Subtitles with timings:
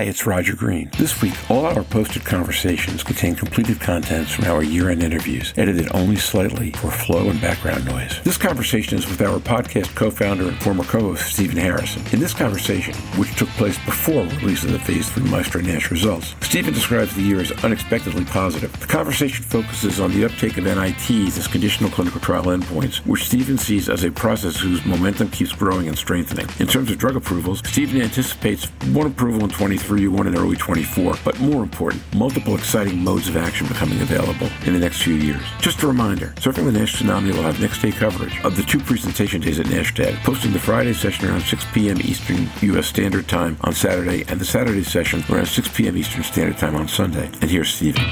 [0.00, 0.88] Hi, it's Roger Green.
[0.96, 5.94] This week, all our posted conversations contain completed contents from our year end interviews, edited
[5.94, 8.18] only slightly for flow and background noise.
[8.22, 12.02] This conversation is with our podcast co founder and former co host, Stephen Harrison.
[12.14, 16.34] In this conversation, which took place before release of the Phase 3 Maestro NASH results,
[16.40, 18.72] Stephen describes the year as unexpectedly positive.
[18.80, 23.58] The conversation focuses on the uptake of NITs as conditional clinical trial endpoints, which Stephen
[23.58, 26.48] sees as a process whose momentum keeps growing and strengthening.
[26.58, 29.50] In terms of drug approvals, Stephen anticipates one approval in
[29.90, 34.48] 23, one in early 24, but more important, multiple exciting modes of action becoming available
[34.64, 35.42] in the next few years.
[35.58, 38.78] Just a reminder, Surfing the NASH Tsunami will have next day coverage of the two
[38.78, 41.98] presentation days at NASHTAG, posting the Friday session around 6 p.m.
[42.02, 42.86] Eastern U.S.
[42.86, 45.96] Standard Time on Saturday and the Saturday session around 6 p.m.
[45.96, 47.26] Eastern Standard Time on Sunday.
[47.40, 48.04] And here's Stephen.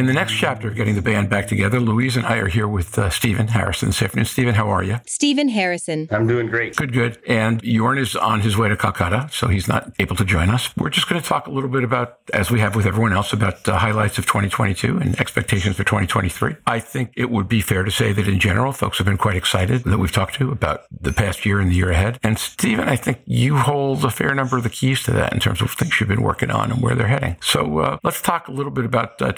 [0.00, 2.66] In the next chapter of getting the band back together, Louise and I are here
[2.66, 4.24] with uh, Stephen Harrison this afternoon.
[4.24, 4.98] Stephen, how are you?
[5.04, 6.08] Stephen Harrison.
[6.10, 6.74] I'm doing great.
[6.74, 7.18] Good, good.
[7.26, 10.74] And Jorn is on his way to Calcutta, so he's not able to join us.
[10.74, 13.34] We're just going to talk a little bit about, as we have with everyone else,
[13.34, 16.56] about the highlights of 2022 and expectations for 2023.
[16.66, 19.36] I think it would be fair to say that in general, folks have been quite
[19.36, 22.18] excited that we've talked to about the past year and the year ahead.
[22.22, 25.40] And Stephen, I think you hold a fair number of the keys to that in
[25.40, 27.36] terms of things you've been working on and where they're heading.
[27.42, 29.32] So uh, let's talk a little bit about uh,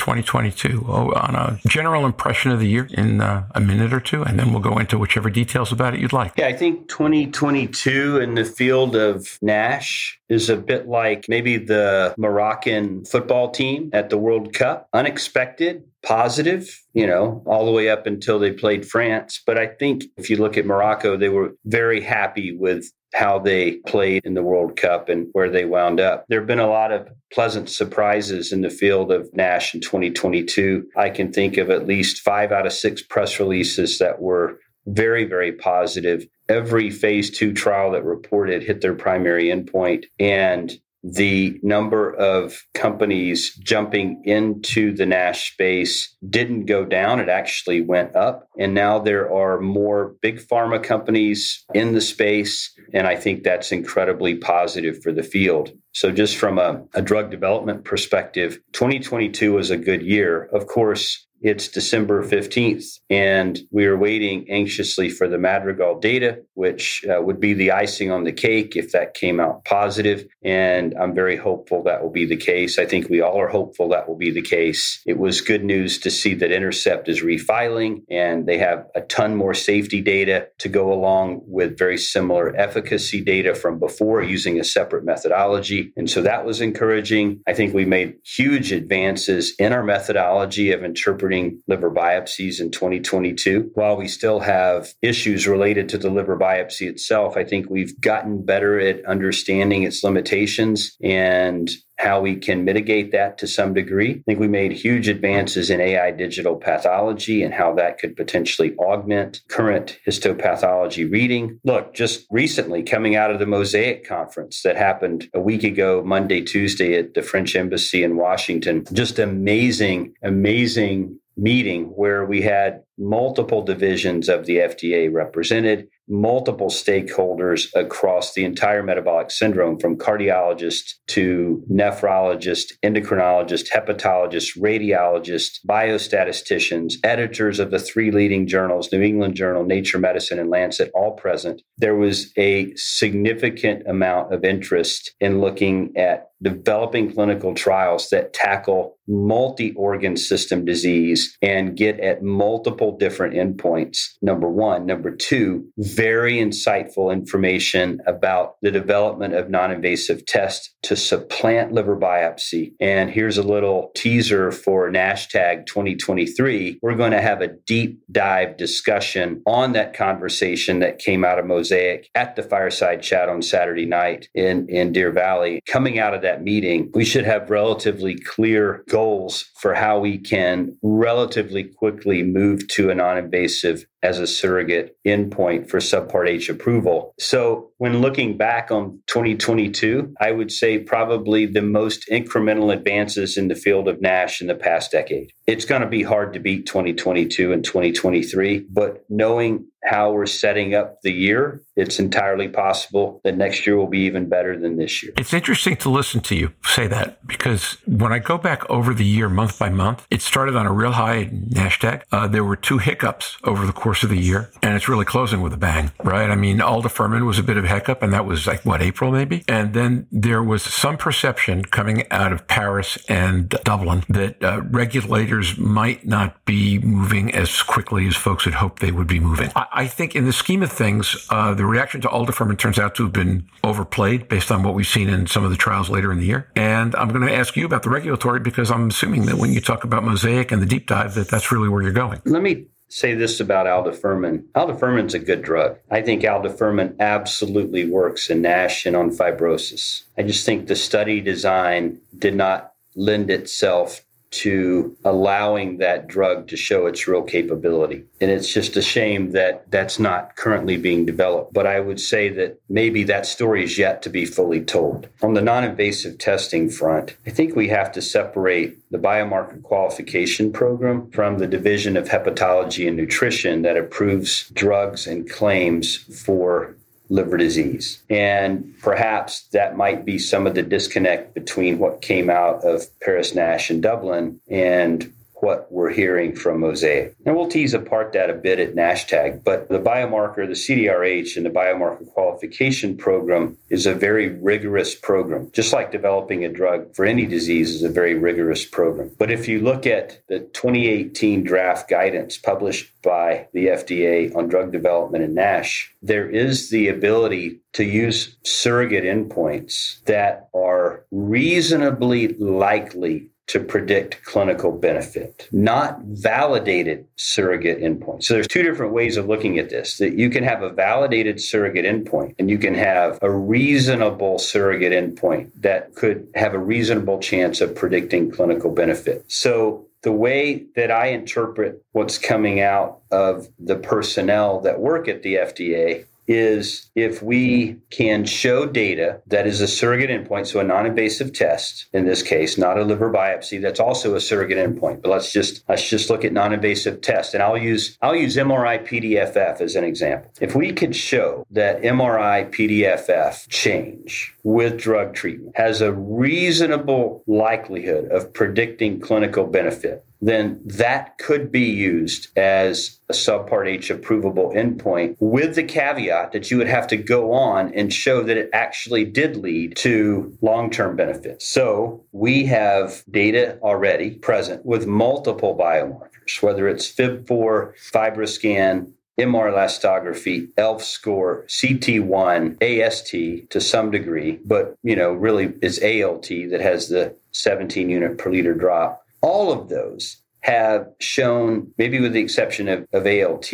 [0.53, 0.85] 2022.
[0.89, 4.39] Oh, on a general impression of the year in uh, a minute or two, and
[4.39, 6.33] then we'll go into whichever details about it you'd like.
[6.37, 12.15] Yeah, I think 2022 in the field of NASH is a bit like maybe the
[12.17, 14.89] Moroccan football team at the World Cup.
[14.93, 19.41] Unexpected, positive, you know, all the way up until they played France.
[19.45, 23.73] But I think if you look at Morocco, they were very happy with how they
[23.87, 26.25] played in the World Cup and where they wound up.
[26.29, 30.89] There have been a lot of pleasant surprises in the field of NASH in 2022.
[30.97, 35.25] I can think of at least five out of six press releases that were very,
[35.25, 36.27] very positive.
[36.49, 40.07] Every phase two trial that reported hit their primary endpoint.
[40.19, 47.19] And the number of companies jumping into the NASH space didn't go down.
[47.21, 48.49] It actually went up.
[48.59, 52.73] And now there are more big pharma companies in the space.
[52.93, 55.73] And I think that's incredibly positive for the field.
[55.95, 60.45] So, just from a, a drug development perspective, 2022 was a good year.
[60.45, 67.05] Of course, it's December 15th, and we are waiting anxiously for the Madrigal data, which
[67.05, 70.25] uh, would be the icing on the cake if that came out positive.
[70.45, 72.79] And I'm very hopeful that will be the case.
[72.79, 75.03] I think we all are hopeful that will be the case.
[75.05, 79.35] It was good news to see that Intercept is refiling, and they have a ton
[79.35, 84.65] more safety data to go along with very similar efficacy data from before using a
[84.65, 85.93] separate methodology.
[85.97, 87.41] And so that was encouraging.
[87.49, 91.32] I think we made huge advances in our methodology of interpreting
[91.67, 93.71] liver biopsies in 2022.
[93.75, 98.45] While we still have issues related to the liver biopsy itself, I think we've gotten
[98.45, 101.71] better at understanding its limitations and
[102.03, 104.11] how we can mitigate that to some degree.
[104.11, 108.75] I think we made huge advances in AI digital pathology and how that could potentially
[108.77, 111.61] augment current histopathology reading.
[111.63, 116.41] Look, just recently coming out of the Mosaic conference that happened a week ago, Monday,
[116.43, 123.63] Tuesday at the French Embassy in Washington, just amazing, amazing meeting where we had multiple
[123.63, 131.65] divisions of the FDA represented, multiple stakeholders across the entire metabolic syndrome from cardiologist to
[131.71, 139.99] nephrologist, endocrinologist, hepatologist, radiologist, biostatisticians, editors of the three leading journals, New England Journal, Nature
[139.99, 141.63] Medicine, and Lancet, all present.
[141.79, 148.99] There was a significant amount of interest in looking at developing clinical trials that tackle
[149.09, 153.99] multi organ system disease and get at multiple different endpoints.
[154.21, 154.87] Number one.
[154.87, 161.97] Number two, very insightful information about the development of non invasive tests to supplant liver
[161.97, 162.73] biopsy.
[162.81, 166.79] And here's a little teaser for NASHTAG 2023.
[166.83, 171.47] We're going to have a deep dive discussion on that conversation that came out of
[171.47, 175.61] Mosaic at the fireside chat on Saturday night in, in Deer Valley.
[175.67, 180.79] Coming out of that meeting, we should have relatively clear goals for how we can
[180.83, 187.15] relatively quickly move to a non invasive as a surrogate endpoint for Subpart H approval.
[187.19, 193.49] So, when looking back on 2022, I would say probably the most incremental advances in
[193.49, 195.33] the field of NASH in the past decade.
[195.47, 200.75] It's going to be hard to beat 2022 and 2023, but knowing how we're setting
[200.75, 205.03] up the year, it's entirely possible that next year will be even better than this
[205.03, 205.13] year.
[205.17, 209.05] It's interesting to listen to you say that because when I go back over the
[209.05, 212.03] year month by month, it started on a real high NASHTAG.
[212.13, 215.41] Uh, there were two hiccups over the course of the year, and it's really closing
[215.41, 216.31] with a bang, right?
[216.31, 219.11] I mean, aldafermin was a bit of a hiccup, and that was like what April
[219.11, 224.63] maybe, and then there was some perception coming out of Paris and Dublin that uh,
[224.63, 229.51] regulators might not be moving as quickly as folks had hoped they would be moving.
[229.57, 232.95] I, I think, in the scheme of things, uh, the reaction to aldafermin turns out
[232.97, 236.13] to have been overplayed based on what we've seen in some of the trials later
[236.13, 236.51] in the year.
[236.55, 239.61] And I'm going to ask you about the regulatory because I'm assuming that when you
[239.61, 242.21] talk about Mosaic and the deep dive, that that's really where you're going.
[242.25, 244.45] Let me say this about aldafermin.
[244.55, 245.79] Aldafermin's a good drug.
[245.91, 250.03] I think aldafermin absolutely works in NASH and on fibrosis.
[250.19, 254.03] I just think the study design did not lend itself
[254.33, 258.05] to allowing that drug to show its real capability.
[258.21, 261.53] And it's just a shame that that's not currently being developed.
[261.53, 265.09] But I would say that maybe that story is yet to be fully told.
[265.23, 270.53] On the non invasive testing front, I think we have to separate the biomarker qualification
[270.53, 276.77] program from the Division of Hepatology and Nutrition that approves drugs and claims for
[277.13, 278.03] liver disease.
[278.09, 283.35] And perhaps that might be some of the disconnect between what came out of Paris
[283.35, 285.13] Nash and Dublin and
[285.43, 287.17] what we're hearing from Mosaic.
[287.27, 291.45] And we'll tease apart that a bit at NASHTAG, but the biomarker, the CDRH and
[291.45, 295.51] the biomarker qualification program is a very rigorous program.
[295.53, 299.11] Just like developing a drug for any disease is a very rigorous program.
[299.19, 304.71] But if you look at the 2018 draft guidance published by the FDA on drug
[304.71, 313.32] development in NASH, there is the ability to use surrogate endpoints that are reasonably likely
[313.49, 318.25] to predict clinical benefit, not validated surrogate endpoints.
[318.25, 319.99] So there's two different ways of looking at this.
[319.99, 324.93] That you can have a validated surrogate endpoint and you can have a reasonable surrogate
[324.93, 329.31] endpoint that could have a reasonable chance of predicting clinical benefit.
[329.31, 335.23] So the way that I interpret what's coming out of the personnel that work at
[335.23, 340.65] the FDA is if we can show data that is a surrogate endpoint, so a
[340.65, 345.03] non invasive test, in this case, not a liver biopsy, that's also a surrogate endpoint.
[345.03, 347.35] But let's just let's just look at non invasive tests.
[347.35, 350.31] And I'll use I'll use MRI PDFF as an example.
[350.41, 358.11] If we could show that MRI PDFF change with drug treatment has a reasonable likelihood
[358.11, 365.17] of predicting clinical benefit, then that could be used as a subpart H approvable endpoint
[365.19, 369.05] with the caveat that you would have to go on and show that it actually
[369.05, 371.47] did lead to long term benefits.
[371.47, 380.49] So we have data already present with multiple biomarkers, whether it's FIB4, FibroScan, MR elastography,
[380.57, 386.89] ELF score, CT1, AST to some degree, but you know, really it's ALT that has
[386.89, 392.69] the 17 unit per liter drop all of those have shown, maybe with the exception
[392.69, 393.53] of, of ALT,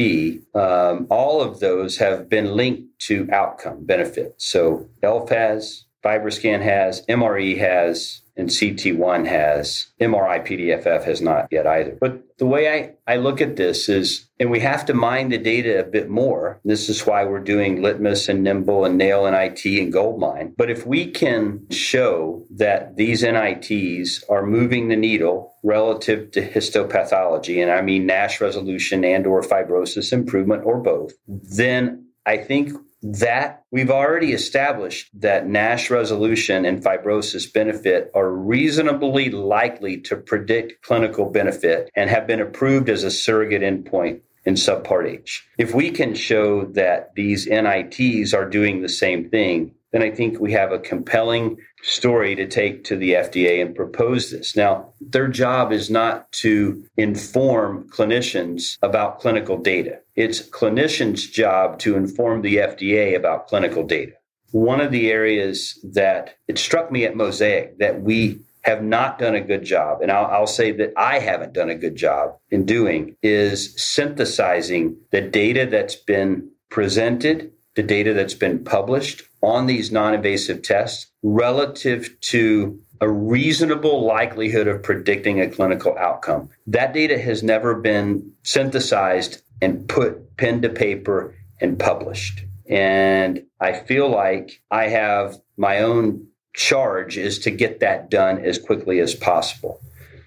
[0.55, 4.47] um, all of those have been linked to outcome benefits.
[4.47, 9.89] So ELF has, FibroScan has, MRE has, and CT1 has.
[10.01, 11.99] MRI PDFF has not yet either.
[12.01, 15.37] But the way I, I look at this is, and we have to mine the
[15.37, 16.61] data a bit more.
[16.65, 20.55] This is why we're doing Litmus and Nimble and Nail and IT and Goldmine.
[20.57, 27.61] But if we can show that these NITs are moving the needle relative to histopathology,
[27.61, 33.65] and I mean NASH resolution and or fibrosis improvement or both, then I think that
[33.71, 41.31] we've already established that NASH resolution and fibrosis benefit are reasonably likely to predict clinical
[41.31, 45.47] benefit and have been approved as a surrogate endpoint in subpart H.
[45.59, 50.39] If we can show that these NITs are doing the same thing, then I think
[50.39, 54.57] we have a compelling story to take to the FDA and propose this.
[54.57, 60.01] Now, their job is not to inform clinicians about clinical data.
[60.15, 64.13] It's clinicians' job to inform the FDA about clinical data.
[64.51, 69.35] One of the areas that it struck me at Mosaic that we have not done
[69.35, 72.67] a good job, and I'll, I'll, say that I haven't done a good job in
[72.67, 79.93] doing, is synthesizing the data that's been presented, the data that's been published on these
[79.93, 86.49] non invasive tests relative to a reasonable likelihood of predicting a clinical outcome.
[86.67, 92.45] That data has never been synthesized and put pen to paper and published.
[92.69, 98.59] And I feel like I have my own charge is to get that done as
[98.59, 99.81] quickly as possible.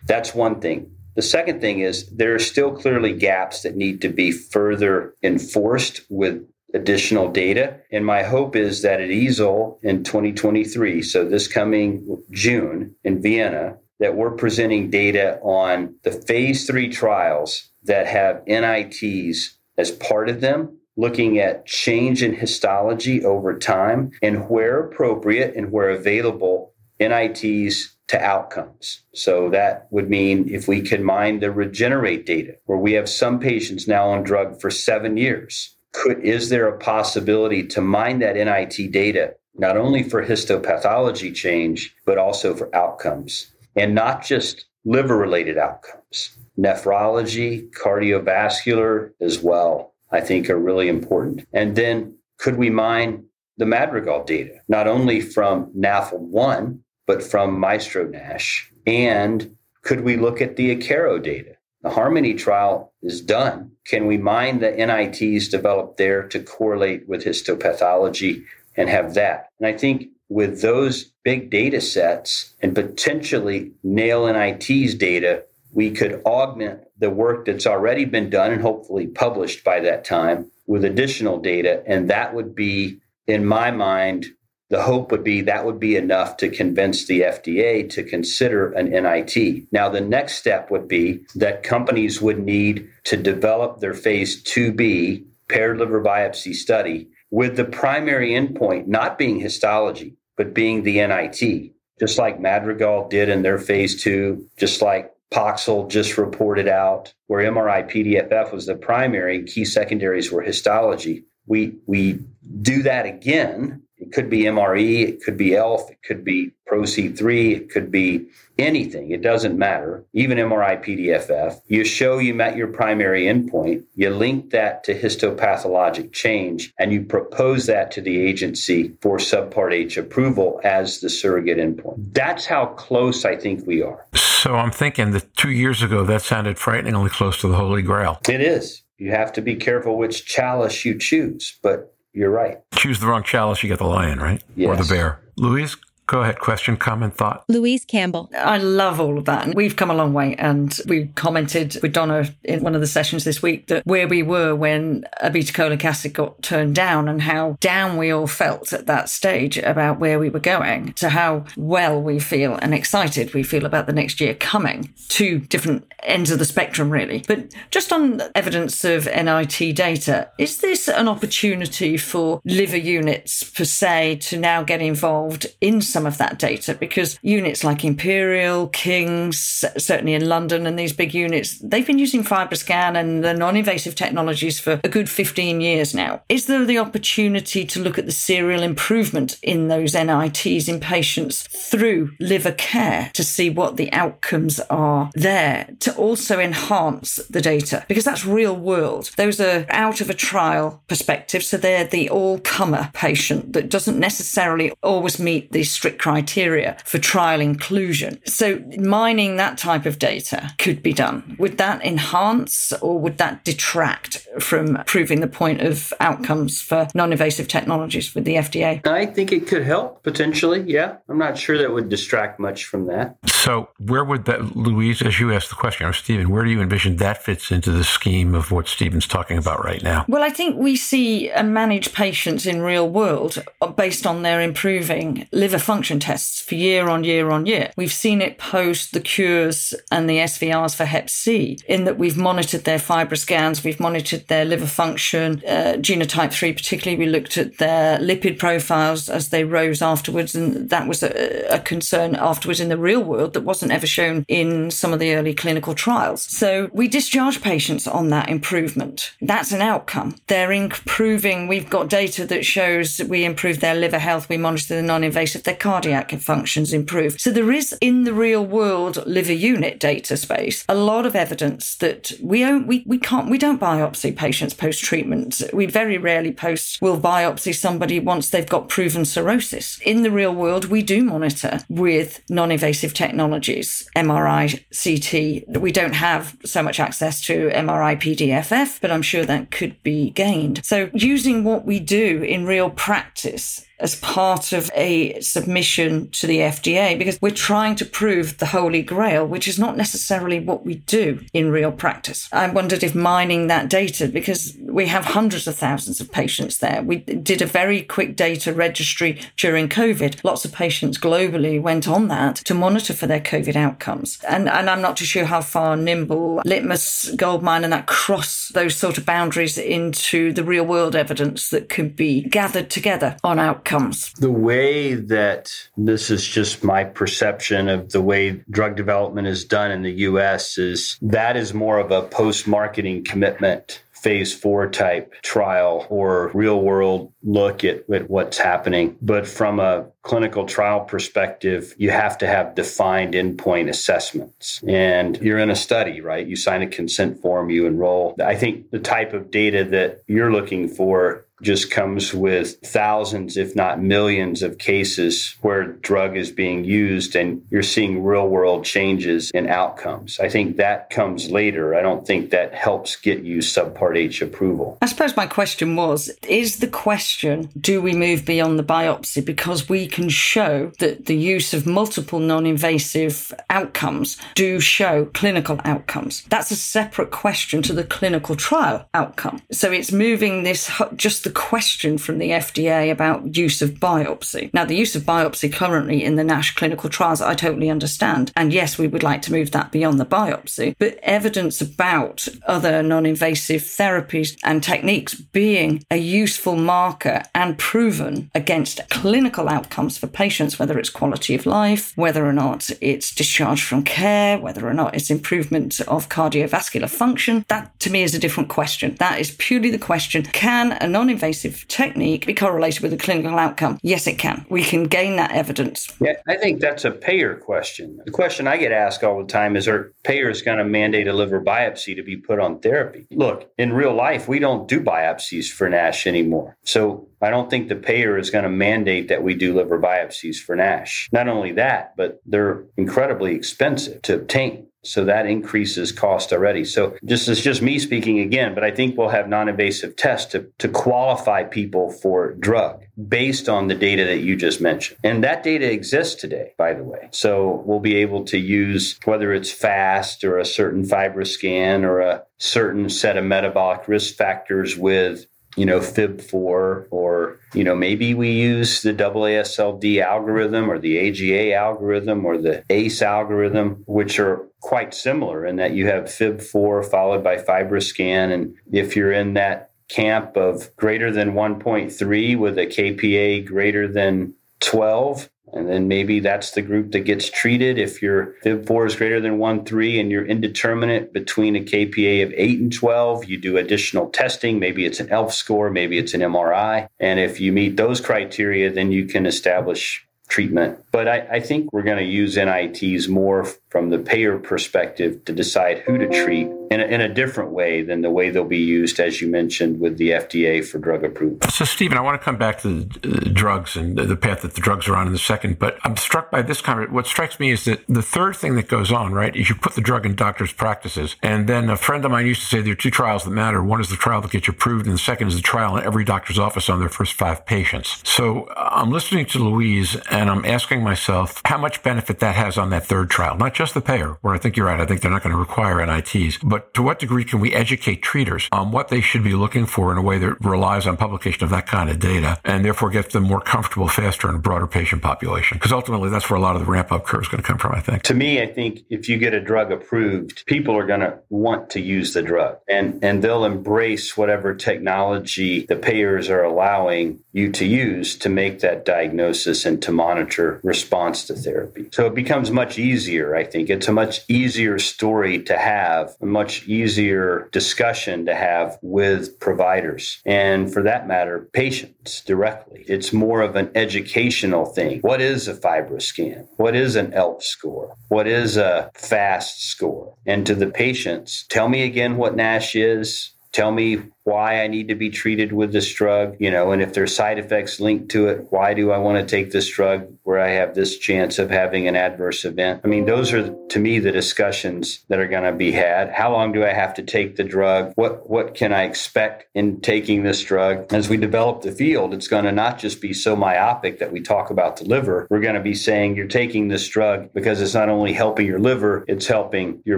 [0.08, 0.92] That's one thing.
[1.16, 6.02] The second thing is there are still clearly gaps that need to be further enforced
[6.10, 7.80] with additional data.
[7.92, 13.78] And my hope is that at EASL in 2023, so this coming June in Vienna,
[14.00, 20.42] that we're presenting data on the phase three trials that have NITs as part of
[20.42, 27.96] them, looking at change in histology over time and where appropriate and where available, NITs
[28.08, 29.04] to outcomes.
[29.14, 33.40] So that would mean if we can mine the regenerate data, where we have some
[33.40, 38.36] patients now on drug for seven years, could is there a possibility to mine that
[38.36, 45.18] NIT data not only for histopathology change, but also for outcomes and not just liver
[45.18, 46.38] related outcomes.
[46.58, 51.48] Nephrology, cardiovascular as well, I think are really important.
[51.54, 53.26] And then could we mine
[53.58, 58.72] the Madrigal data, not only from NAFLD1, but from Maestro Nash?
[58.86, 61.56] And could we look at the Akero data?
[61.84, 63.72] The Harmony trial is done.
[63.86, 68.44] Can we mine the NITs developed there to correlate with histopathology
[68.76, 69.50] and have that?
[69.60, 76.22] And I think with those big data sets and potentially nail NIT's data, we could
[76.26, 81.40] augment the work that's already been done and hopefully published by that time with additional
[81.40, 81.84] data.
[81.88, 84.28] And that would be, in my mind,
[84.72, 88.90] the hope would be that would be enough to convince the FDA to consider an
[88.90, 89.68] NIT.
[89.74, 95.26] Now, the next step would be that companies would need to develop their phase 2B
[95.50, 101.74] paired liver biopsy study with the primary endpoint not being histology, but being the NIT,
[102.00, 107.50] just like Madrigal did in their phase two, just like Poxel just reported out, where
[107.50, 111.26] MRI PDFF was the primary, key secondaries were histology.
[111.46, 112.20] We we
[112.62, 117.56] do that again it could be MRE, it could be ELF, it could be PRO-C3,
[117.56, 118.26] it could be
[118.58, 119.12] anything.
[119.12, 120.04] It doesn't matter.
[120.14, 121.62] Even MRI PDFF.
[121.68, 127.04] You show you met your primary endpoint, you link that to histopathologic change, and you
[127.04, 132.14] propose that to the agency for Subpart H approval as the surrogate endpoint.
[132.14, 134.06] That's how close I think we are.
[134.16, 138.20] So I'm thinking that two years ago, that sounded frighteningly close to the Holy Grail.
[138.28, 138.82] It is.
[138.98, 142.60] You have to be careful which chalice you choose, but you're right.
[142.76, 144.44] Choose the wrong chalice, you get the lion, right?
[144.56, 144.68] Yes.
[144.70, 145.20] Or the bear.
[145.38, 145.78] Louise,
[146.08, 146.40] Go ahead.
[146.40, 147.46] Question, comment, thought.
[147.48, 148.30] Louise Campbell.
[148.36, 149.46] I love all of that.
[149.46, 150.36] And we've come a long way.
[150.36, 154.22] And we commented with Donna in one of the sessions this week that where we
[154.22, 159.10] were when obeticholic acid got turned down and how down we all felt at that
[159.10, 163.66] stage about where we were going to how well we feel and excited we feel
[163.66, 164.94] about the next year coming.
[165.08, 167.24] Two different ends of the spectrum, really.
[167.28, 173.64] But just on evidence of NIT data, is this an opportunity for liver units per
[173.64, 179.40] se to now get involved in some of that data because units like Imperial, King's,
[179.78, 183.96] certainly in London, and these big units, they've been using FibroScan and the non invasive
[183.96, 186.22] technologies for a good 15 years now.
[186.30, 191.48] Is there the opportunity to look at the serial improvement in those NITs in patients
[191.48, 197.86] through liver care to see what the outcomes are there to also enhance the data?
[197.88, 199.12] Because that's real world.
[199.18, 204.00] Those are out of a trial perspective, so they're the all comer patient that doesn't
[204.00, 208.20] necessarily always meet the strict criteria for trial inclusion.
[208.28, 211.36] So mining that type of data could be done.
[211.40, 217.48] Would that enhance or would that detract from proving the point of outcomes for non-invasive
[217.48, 218.86] technologies with the FDA?
[218.86, 220.62] I think it could help potentially.
[220.68, 220.98] Yeah.
[221.10, 223.18] I'm not sure that would distract much from that.
[223.44, 226.62] So where would that, Louise, as you asked the question, or Stephen, where do you
[226.62, 230.06] envision that fits into the scheme of what Stephen's talking about right now?
[230.08, 233.44] Well, I think we see a managed patients in real world
[233.76, 237.72] based on their improving liver function function tests for year on year on year.
[237.76, 242.18] We've seen it post the cures and the SVRs for Hep C, in that we've
[242.18, 247.04] monitored their fibroscans, we've monitored their liver function, uh, genotype 3 particularly.
[247.04, 251.60] We looked at their lipid profiles as they rose afterwards, and that was a, a
[251.60, 255.34] concern afterwards in the real world that wasn't ever shown in some of the early
[255.34, 256.24] clinical trials.
[256.24, 259.14] So we discharge patients on that improvement.
[259.22, 260.16] That's an outcome.
[260.28, 261.48] They're improving.
[261.48, 265.44] We've got data that shows that we improve their liver health, we monitor the non-invasive,
[265.44, 267.20] their cardiac functions improve.
[267.20, 271.76] So there is in the real world liver unit data space a lot of evidence
[271.76, 275.42] that we don't, we, we can't we don't biopsy patients post treatment.
[275.54, 279.80] We very rarely post will biopsy somebody once they've got proven cirrhosis.
[279.82, 285.62] In the real world, we do monitor with non-invasive technologies, MRI, CT.
[285.62, 290.10] We don't have so much access to MRI PDFF, but I'm sure that could be
[290.10, 290.66] gained.
[290.66, 296.38] So using what we do in real practice as part of a submission to the
[296.38, 300.76] FDA because we're trying to prove the holy grail, which is not necessarily what we
[300.76, 302.30] do in real practice.
[302.32, 306.84] I wondered if mining that data, because we have hundreds of thousands of patients there.
[306.84, 310.24] We did a very quick data registry during COVID.
[310.24, 314.20] Lots of patients globally went on that to monitor for their COVID outcomes.
[314.28, 318.76] And, and I'm not too sure how far Nimble, Litmus, Goldmine, and that cross those
[318.76, 323.71] sort of boundaries into the real world evidence that could be gathered together on outcomes.
[324.20, 329.72] The way that this is just my perception of the way drug development is done
[329.72, 335.14] in the US is that is more of a post marketing commitment phase four type
[335.22, 338.98] trial or real world look at, at, what's happening.
[339.00, 344.60] But from a clinical trial perspective, you have to have defined endpoint assessments.
[344.68, 346.26] And you're in a study, right?
[346.26, 348.16] You sign a consent form, you enroll.
[348.24, 353.56] I think the type of data that you're looking for just comes with thousands, if
[353.56, 359.32] not millions, of cases where drug is being used and you're seeing real world changes
[359.32, 360.20] in outcomes.
[360.20, 361.76] I think that comes later.
[361.76, 364.78] I don't think that helps get you Subpart H approval.
[364.82, 369.24] I suppose my question was Is the question, do we move beyond the biopsy?
[369.24, 375.60] Because we can show that the use of multiple non invasive outcomes do show clinical
[375.66, 376.24] outcomes.
[376.30, 379.42] That's a separate question to the clinical trial outcome.
[379.52, 384.54] So it's moving this just the question from the FDA about use of biopsy.
[384.54, 388.32] Now, the use of biopsy currently in the NASH clinical trials, I totally understand.
[388.36, 392.84] And yes, we would like to move that beyond the biopsy, but evidence about other
[392.84, 400.08] non invasive therapies and techniques being a useful marker and proven against clinical outcomes for
[400.08, 404.74] patients, whether it's quality of life, whether or not it's discharge from care, whether or
[404.74, 408.96] not it's improvement of cardiovascular function, that to me is a different question.
[408.96, 413.38] That is purely the question can a non invasive technique be correlated with a clinical
[413.38, 413.80] outcome?
[413.84, 414.46] Yes, it can.
[414.50, 415.94] We can gain that evidence.
[416.00, 418.00] Yeah, I think that's a payer question.
[418.06, 421.14] The question I get asked all the time is Are payers going to mandate a
[421.14, 423.08] liver biopsy to be put on therapy?
[423.12, 426.58] Look, in real life, we don't do biopsies for NASH anymore.
[426.64, 430.38] So I don't think the payer is going to mandate that we do liver biopsies
[430.38, 431.10] for NASH.
[431.12, 434.68] Not only that, but they're incredibly expensive to obtain.
[434.84, 436.66] So that increases cost already.
[436.66, 440.48] So this is just me speaking again, but I think we'll have non-invasive tests to,
[440.58, 445.00] to qualify people for drug based on the data that you just mentioned.
[445.04, 447.10] And that data exists today, by the way.
[447.12, 452.24] So we'll be able to use whether it's fast or a certain FibroScan or a
[452.38, 455.26] certain set of metabolic risk factors with
[455.58, 461.54] you know, FIB4, or, you know, maybe we use the AASLD algorithm or the AGA
[461.54, 467.24] algorithm or the ACE algorithm, which are quite similar in that you have FIB4 followed
[467.24, 468.34] by FibroScan.
[468.34, 474.34] And if you're in that camp of greater than 1.3 with a KPA greater than
[474.62, 477.78] 12, and then maybe that's the group that gets treated.
[477.78, 482.34] If your FIB4 is greater than 1, 3 and you're indeterminate between a KPA of
[482.36, 484.60] 8 and 12, you do additional testing.
[484.60, 486.88] Maybe it's an ELF score, maybe it's an MRI.
[487.00, 490.80] And if you meet those criteria, then you can establish treatment.
[490.92, 495.34] But I, I think we're going to use NITs more from the payer perspective to
[495.34, 498.58] decide who to treat in a, in a different way than the way they'll be
[498.58, 501.50] used, as you mentioned, with the FDA for drug approval.
[501.50, 504.54] So, Stephen, I want to come back to the uh, drugs and the path that
[504.54, 505.60] the drugs are on in a second.
[505.60, 506.94] But I'm struck by this comment.
[506.94, 509.74] What strikes me is that the third thing that goes on, right, is you put
[509.74, 511.18] the drug in doctors' practices.
[511.22, 513.62] And then a friend of mine used to say there are two trials that matter.
[513.62, 515.84] One is the trial that gets you approved, and the second is the trial in
[515.84, 518.02] every doctor's office on their first five patients.
[518.10, 522.58] So uh, I'm listening to Louise and I'm asking myself how much benefit that has
[522.58, 524.80] on that third trial, not just the payer, where I think you're right.
[524.80, 528.02] I think they're not going to require NITs, but to what degree can we educate
[528.02, 531.44] treaters on what they should be looking for in a way that relies on publication
[531.44, 534.68] of that kind of data and therefore gets them more comfortable faster in a broader
[534.68, 535.58] patient population?
[535.58, 537.58] Because ultimately that's where a lot of the ramp up curve is going to come
[537.58, 538.04] from, I think.
[538.04, 541.70] To me, I think if you get a drug approved, people are going to want
[541.72, 547.52] to use the drug and, and they'll embrace whatever technology the payers are allowing you
[547.52, 551.88] to use to make that diagnosis and to monitor response to therapy.
[551.92, 553.70] So it becomes much easier, I think.
[553.70, 560.22] It's a much easier story to have, a much easier discussion to have with providers.
[560.26, 562.84] And for that matter, patients directly.
[562.88, 565.00] It's more of an educational thing.
[565.00, 566.48] What is a FibroScan?
[566.58, 567.96] What is an ELF score?
[568.10, 570.14] What is a FAST score?
[570.26, 573.34] And to the patients, tell me again what NASH is.
[573.54, 576.94] Tell me why I need to be treated with this drug, you know, and if
[576.94, 580.40] there's side effects linked to it, why do I want to take this drug where
[580.40, 582.82] I have this chance of having an adverse event?
[582.84, 586.12] I mean, those are to me the discussions that are going to be had.
[586.12, 587.94] How long do I have to take the drug?
[587.96, 590.94] What what can I expect in taking this drug?
[590.94, 594.22] As we develop the field, it's going to not just be so myopic that we
[594.22, 595.28] talk about the liver.
[595.30, 598.60] We're going to be saying you're taking this drug because it's not only helping your
[598.60, 599.98] liver, it's helping your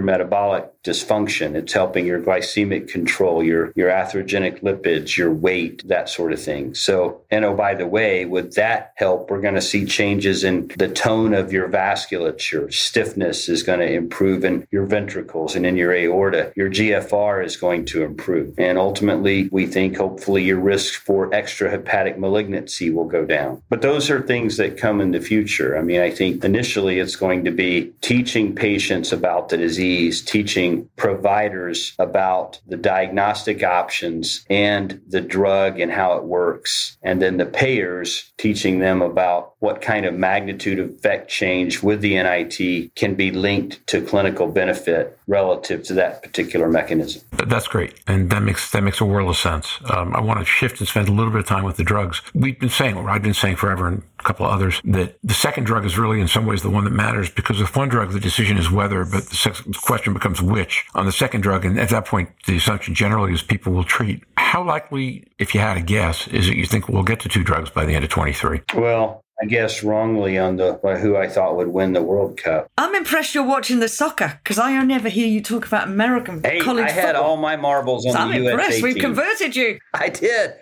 [0.00, 1.54] metabolic dysfunction.
[1.54, 3.90] It's helping your glycemic control, your your
[4.22, 6.74] lipids, your weight, that sort of thing.
[6.74, 10.68] So, and oh, by the way, with that help, we're going to see changes in
[10.78, 12.72] the tone of your vasculature.
[12.72, 16.52] Stiffness is going to improve in your ventricles and in your aorta.
[16.56, 18.54] Your GFR is going to improve.
[18.58, 23.62] And ultimately, we think hopefully your risk for extrahepatic malignancy will go down.
[23.68, 25.76] But those are things that come in the future.
[25.76, 30.88] I mean, I think initially it's going to be teaching patients about the disease, teaching
[30.96, 34.03] providers about the diagnostic options
[34.50, 36.96] and the drug and how it works.
[37.02, 42.00] And then the payers teaching them about what kind of magnitude of effect change with
[42.00, 47.22] the NIT can be linked to clinical benefit relative to that particular mechanism.
[47.32, 49.78] That's great, and that makes that makes a world of sense.
[49.90, 52.20] Um, I want to shift and spend a little bit of time with the drugs.
[52.34, 55.64] We've been saying, or I've been saying forever, and couple of others, that the second
[55.64, 58.20] drug is really, in some ways, the one that matters because with one drug, the
[58.20, 62.04] decision is whether, but the question becomes which on the second drug, and at that
[62.04, 64.22] point, the assumption generally is people will treat.
[64.36, 67.44] How likely, if you had a guess, is it you think we'll get to two
[67.44, 68.62] drugs by the end of 23?
[68.74, 72.68] Well, I guess wrongly on the who I thought would win the World Cup.
[72.78, 76.60] I'm impressed you're watching the soccer because I never hear you talk about American hey,
[76.60, 77.30] college I had football.
[77.30, 78.82] all my marbles on So I'm the USA impressed.
[78.82, 79.02] We've team.
[79.02, 79.78] converted you.
[79.92, 80.54] I did.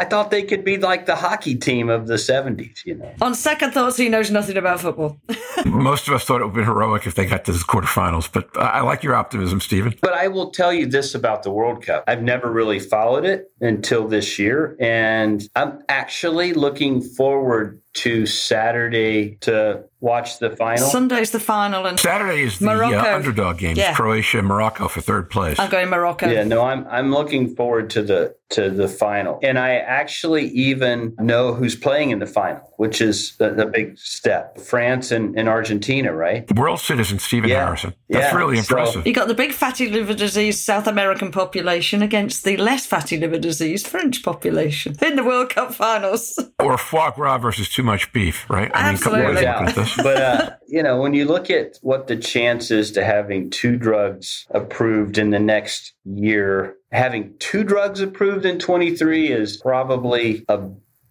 [0.00, 3.12] I thought they could be like the hockey team of the 70s, you know.
[3.20, 5.20] On second thoughts, he knows nothing about football.
[5.66, 8.48] Most of us thought it would be heroic if they got to the quarterfinals, but
[8.56, 9.94] I I like your optimism, Stephen.
[10.00, 12.02] But I will tell you this about the World Cup.
[12.08, 14.74] I've never really followed it until this year.
[14.80, 20.88] And I'm actually looking forward to Saturday to watch the final.
[20.88, 23.14] Sunday's the final, and Saturday is the uh, Morocco.
[23.14, 23.76] underdog game.
[23.76, 23.94] Yeah.
[23.94, 25.58] Croatia, Morocco for third place.
[25.58, 26.28] I'm going Morocco.
[26.30, 31.14] Yeah, no, I'm I'm looking forward to the to the final, and I actually even
[31.18, 34.58] know who's playing in the final, which is the, the big step.
[34.58, 36.50] France and, and Argentina, right?
[36.56, 37.64] World citizen Stephen Yeah.
[37.66, 37.92] Harrison.
[38.08, 38.38] That's Yeah.
[38.38, 39.06] really So- impressive.
[39.06, 43.36] You got the big fatty liver disease South American population against the less fatty liver
[43.38, 46.42] disease French population in the World Cup finals.
[46.58, 48.70] or foie gras versus too much beef, right?
[48.72, 49.44] I mean, come on, Absolutely.
[49.44, 49.96] let's look at this.
[50.02, 53.76] but uh, you know, when you look at what the chance is to having two
[53.76, 60.58] drugs approved in the next year, having two drugs approved in 23 is probably a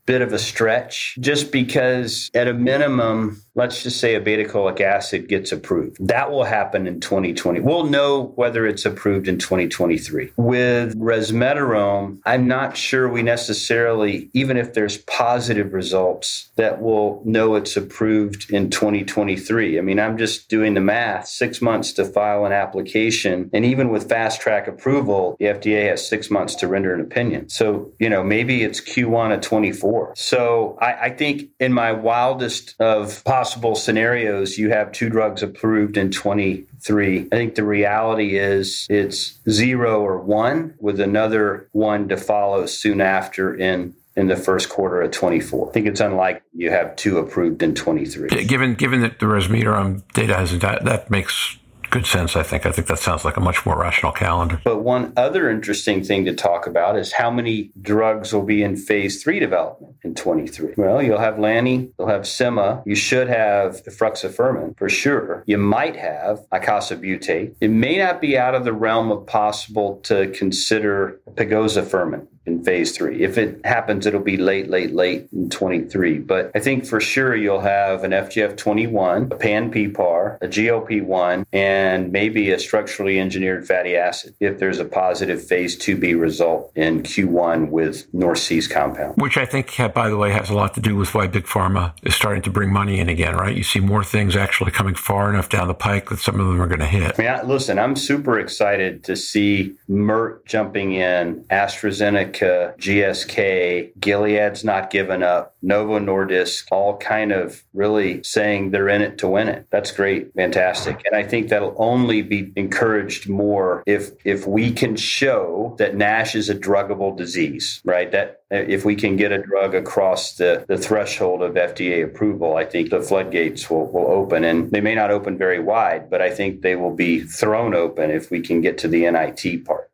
[0.09, 5.51] bit of a stretch just because at a minimum let's just say obeticholic acid gets
[5.51, 5.97] approved.
[5.99, 12.47] That will happen in 2020 we'll know whether it's approved in 2023 with resmetirom i'm
[12.47, 18.69] not sure we necessarily even if there's positive results that we'll know it's approved in
[18.69, 21.27] 2023 i mean i'm just doing the math.
[21.27, 26.07] Six months to file an application and even with fast track approval the fda has
[26.07, 27.49] six months to render an opinion.
[27.49, 32.75] So you know maybe it's q1 of 24 so i, I think in my wildest
[32.79, 38.87] of possible scenarios you have two drugs approved in 23 i think the reality is
[38.89, 44.69] it's zero or one with another one to follow soon after in in the first
[44.69, 49.01] quarter of 24 i think it's unlikely you have two approved in 23 Given given
[49.01, 51.58] that the resmetirom data hasn't that makes
[51.89, 52.35] good sense.
[52.35, 52.65] I think.
[52.65, 54.61] I think that sounds like a much more rational calendar.
[54.63, 58.75] But one other interesting thing to talk about is how many drugs will be in
[58.75, 60.73] phase three development in 23.
[60.77, 65.43] Well, you'll have Lanny, you'll have Sema, you should have efruxifermin for sure.
[65.45, 67.55] You might have icosabutate.
[67.59, 72.95] It may not be out of the realm of possible to consider pegozafermin in phase
[72.95, 73.23] three.
[73.23, 76.19] If it happens, it'll be late, late, late in 23.
[76.19, 82.51] But I think for sure you'll have an FGF21, a pan-PPAR, a GLP-1, and maybe
[82.51, 88.11] a structurally engineered fatty acid if there's a positive phase 2B result in Q1 with
[88.13, 89.15] NorthSea's compound.
[89.17, 91.45] Which I think, uh, by the way, has a lot to do with why Big
[91.45, 93.55] Pharma is starting to bring money in again, right?
[93.55, 96.61] You see more things actually coming far enough down the pike that some of them
[96.61, 97.13] are going to hit.
[97.17, 104.63] I mean, I- listen, I'm super excited to see Merck jumping in, AstraZeneca, GSK, Gilead's
[104.63, 109.47] not given up, Novo Nordisk, all kind of really saying they're in it to win
[109.47, 109.67] it.
[109.69, 114.95] That's great, fantastic, and I think that'll only be encouraged more if if we can
[114.95, 118.11] show that NASH is a druggable disease, right?
[118.11, 122.65] That if we can get a drug across the, the threshold of FDA approval, I
[122.65, 124.43] think the floodgates will, will open.
[124.43, 128.09] And they may not open very wide, but I think they will be thrown open
[128.09, 129.88] if we can get to the NIT part.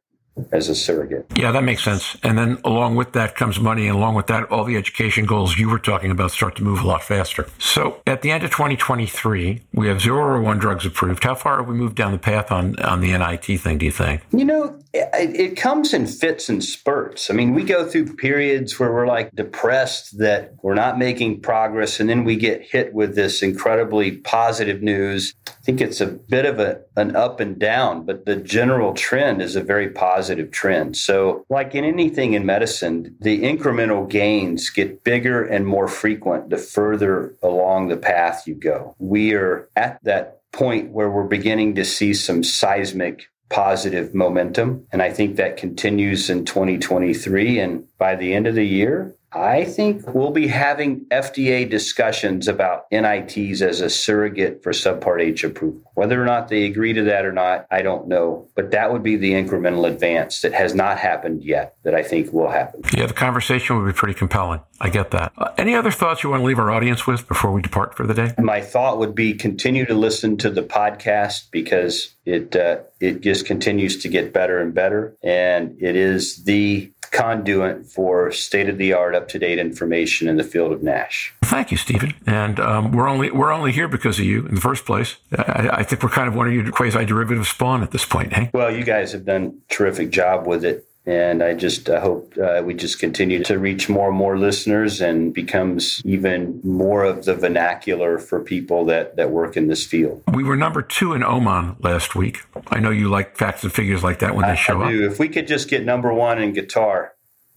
[0.52, 1.26] As a surrogate.
[1.36, 2.18] Yeah, that makes sense.
[2.24, 5.58] And then along with that comes money, and along with that, all the education goals
[5.58, 7.48] you were talking about start to move a lot faster.
[7.58, 11.24] So at the end of 2023, we have zero or one drugs approved.
[11.24, 13.92] How far have we moved down the path on, on the NIT thing, do you
[13.92, 14.22] think?
[14.32, 17.30] You know, it, it comes in fits and spurts.
[17.30, 22.00] I mean, we go through periods where we're like depressed that we're not making progress,
[22.00, 25.34] and then we get hit with this incredibly positive news.
[25.48, 29.42] I think it's a bit of a, an up and down, but the general trend
[29.42, 30.98] is a very positive trend.
[30.98, 36.58] So, like in anything in medicine, the incremental gains get bigger and more frequent the
[36.58, 38.96] further along the path you go.
[39.00, 44.88] We are at that point where we're beginning to see some seismic positive momentum.
[44.92, 47.60] And I think that continues in 2023.
[47.60, 52.86] And by the end of the year, I think we'll be having FDA discussions about
[52.90, 55.82] NITs as a surrogate for Subpart H approval.
[55.94, 58.48] Whether or not they agree to that or not, I don't know.
[58.56, 62.32] But that would be the incremental advance that has not happened yet that I think
[62.32, 62.82] will happen.
[62.96, 64.62] Yeah, the conversation would be pretty compelling.
[64.80, 65.34] I get that.
[65.38, 68.06] Uh, any other thoughts you want to leave our audience with before we depart for
[68.06, 68.34] the day?
[68.38, 73.46] My thought would be continue to listen to the podcast because it uh, it just
[73.46, 78.94] continues to get better and better, and it is the conduit for state of the
[78.94, 81.34] art, up to date information in the field of NASH.
[81.44, 82.14] Thank you, Stephen.
[82.26, 85.18] And um, we're only we're only here because of you in the first place.
[85.38, 88.34] I, I think we're kind of one of your quasi derivative spawn at this point,
[88.34, 88.50] hey?
[88.54, 90.88] Well, you guys have done a terrific job with it.
[91.08, 95.02] And I just uh, hope uh, we just continue to reach more and more listeners
[95.02, 100.24] and becomes even more of the vernacular for people that, that work in this field.
[100.34, 102.44] We were number two in Oman last week.
[102.68, 105.06] I know you like facts and figures like that when they show I do.
[105.06, 105.12] up.
[105.12, 107.10] If we could just get number one in Qatar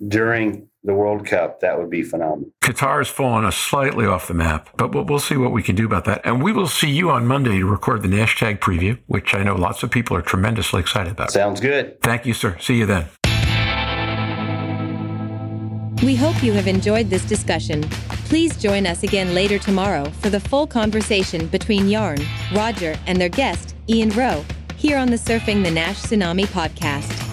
[0.07, 2.51] during the World Cup, that would be phenomenal.
[2.61, 5.75] Qatar has fallen us slightly off the map, but we'll, we'll see what we can
[5.75, 6.21] do about that.
[6.25, 9.55] And we will see you on Monday to record the NASHTAG preview, which I know
[9.55, 11.31] lots of people are tremendously excited about.
[11.33, 12.01] Sounds good.
[12.03, 12.57] Thank you, sir.
[12.61, 13.07] See you then.
[16.03, 17.83] We hope you have enjoyed this discussion.
[18.29, 23.29] Please join us again later tomorrow for the full conversation between Jorn, Roger, and their
[23.29, 24.45] guest, Ian Rowe,
[24.77, 27.28] here on the Surfing the Nash Tsunami podcast.